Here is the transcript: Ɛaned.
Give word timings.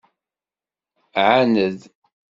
Ɛaned. 1.25 1.79